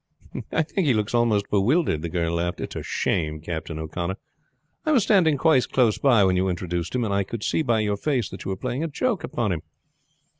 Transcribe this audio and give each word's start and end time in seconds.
"I 0.51 0.63
think 0.63 0.87
he 0.87 0.95
looks 0.95 1.13
almost 1.13 1.47
bewildered," 1.51 2.01
the 2.01 2.09
girl 2.09 2.33
laughed. 2.33 2.59
"It's 2.59 2.75
a 2.75 2.81
shame, 2.81 3.39
Captain 3.39 3.77
O'Connor. 3.77 4.15
I 4.83 4.91
was 4.93 5.03
standing 5.03 5.37
quite 5.37 5.69
close 5.69 5.99
by 5.99 6.23
when 6.23 6.35
you 6.35 6.49
introduced 6.49 6.95
him, 6.95 7.03
and 7.03 7.13
I 7.13 7.23
could 7.23 7.43
see 7.43 7.61
by 7.61 7.81
your 7.81 7.97
face 7.97 8.27
that 8.29 8.43
you 8.43 8.49
were 8.49 8.55
playing 8.57 8.83
a 8.83 8.87
joke 8.87 9.23
upon 9.23 9.51
him." 9.51 9.61